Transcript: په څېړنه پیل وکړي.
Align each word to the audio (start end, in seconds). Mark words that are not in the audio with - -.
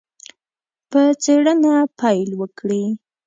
په 0.89 1.01
څېړنه 1.23 1.73
پیل 1.99 2.29
وکړي. 2.41 2.83